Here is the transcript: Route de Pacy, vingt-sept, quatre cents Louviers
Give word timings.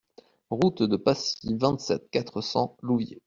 Route 0.49 0.81
de 0.81 0.97
Pacy, 0.97 1.37
vingt-sept, 1.53 2.09
quatre 2.09 2.41
cents 2.41 2.75
Louviers 2.81 3.19